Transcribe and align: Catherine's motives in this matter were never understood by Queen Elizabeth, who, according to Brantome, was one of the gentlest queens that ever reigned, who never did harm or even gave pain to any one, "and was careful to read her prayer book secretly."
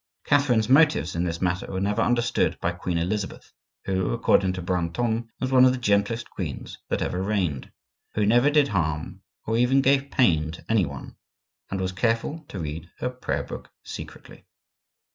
Catherine's 0.25 0.67
motives 0.67 1.15
in 1.15 1.25
this 1.25 1.43
matter 1.43 1.71
were 1.71 1.79
never 1.79 2.01
understood 2.01 2.57
by 2.59 2.71
Queen 2.71 2.97
Elizabeth, 2.97 3.53
who, 3.85 4.13
according 4.15 4.51
to 4.53 4.61
Brantome, 4.63 5.29
was 5.39 5.51
one 5.51 5.63
of 5.63 5.73
the 5.73 5.77
gentlest 5.77 6.27
queens 6.31 6.79
that 6.89 7.03
ever 7.03 7.21
reigned, 7.21 7.71
who 8.15 8.25
never 8.25 8.49
did 8.49 8.69
harm 8.69 9.21
or 9.45 9.57
even 9.57 9.79
gave 9.79 10.09
pain 10.09 10.49
to 10.53 10.65
any 10.67 10.87
one, 10.87 11.17
"and 11.69 11.79
was 11.79 11.91
careful 11.91 12.43
to 12.47 12.57
read 12.57 12.89
her 12.97 13.11
prayer 13.11 13.43
book 13.43 13.69
secretly." 13.83 14.47